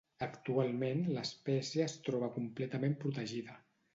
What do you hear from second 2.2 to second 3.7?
completament protegida.